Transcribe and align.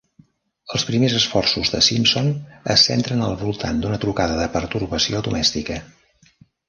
Els 0.75 0.83
primers 0.85 1.15
esforços 1.17 1.69
de 1.75 1.81
Simpson 1.89 2.31
es 2.75 2.85
centren 2.91 3.21
al 3.27 3.35
voltant 3.43 3.83
d'una 3.85 4.01
trucada 4.07 4.41
de 4.41 4.49
pertorbació 4.57 5.23
domèstica. 5.29 5.79